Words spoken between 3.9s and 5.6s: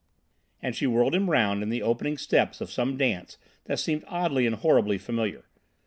oddly and horribly familiar.